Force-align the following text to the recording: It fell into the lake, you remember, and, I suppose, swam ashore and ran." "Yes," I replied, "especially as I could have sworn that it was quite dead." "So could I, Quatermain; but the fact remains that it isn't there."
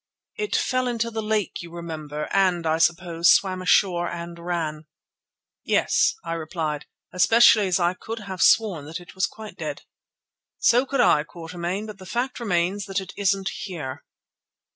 It 0.35 0.55
fell 0.55 0.87
into 0.87 1.11
the 1.11 1.21
lake, 1.21 1.61
you 1.61 1.71
remember, 1.71 2.27
and, 2.31 2.65
I 2.65 2.79
suppose, 2.79 3.29
swam 3.29 3.61
ashore 3.61 4.09
and 4.09 4.39
ran." 4.43 4.87
"Yes," 5.63 6.15
I 6.23 6.33
replied, 6.33 6.87
"especially 7.13 7.67
as 7.67 7.79
I 7.79 7.93
could 7.93 8.21
have 8.21 8.41
sworn 8.41 8.85
that 8.85 8.99
it 8.99 9.13
was 9.13 9.27
quite 9.27 9.57
dead." 9.57 9.83
"So 10.57 10.87
could 10.87 11.01
I, 11.01 11.23
Quatermain; 11.23 11.85
but 11.85 11.99
the 11.99 12.07
fact 12.07 12.39
remains 12.39 12.85
that 12.87 12.99
it 12.99 13.13
isn't 13.15 13.51
there." 13.69 14.03